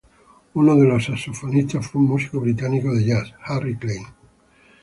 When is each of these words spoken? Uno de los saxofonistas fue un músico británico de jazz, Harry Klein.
Uno 0.55 0.75
de 0.77 0.87
los 0.87 1.05
saxofonistas 1.05 1.85
fue 1.87 2.01
un 2.01 2.07
músico 2.07 2.39
británico 2.39 2.91
de 2.91 3.05
jazz, 3.05 3.35
Harry 3.43 3.77
Klein. 3.77 4.01